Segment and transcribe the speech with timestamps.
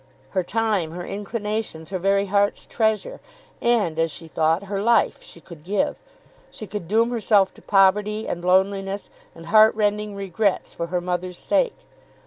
[0.31, 3.21] Her time, her inclinations, her very heart's treasure,
[3.61, 5.99] and, as she thought, her life, she could give.
[6.49, 11.37] She could doom herself to poverty, and loneliness, and heart rending regrets for her mother's
[11.37, 11.77] sake.